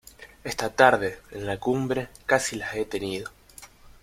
[0.43, 3.29] Esta tarde, en la cumbre, casi las he tenido.